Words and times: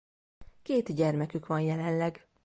Két 0.61 0.95
gyermekük 0.95 1.45
van 1.47 1.61
jelenleg. 1.61 2.27